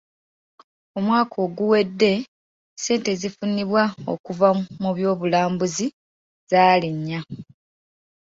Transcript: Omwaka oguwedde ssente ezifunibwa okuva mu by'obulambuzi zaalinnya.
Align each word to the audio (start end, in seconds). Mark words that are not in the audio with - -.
Omwaka 0.97 1.35
oguwedde 1.45 2.13
ssente 2.73 3.07
ezifunibwa 3.15 3.83
okuva 4.13 4.49
mu 4.81 4.89
by'obulambuzi 4.97 5.87
zaalinnya. 6.49 7.19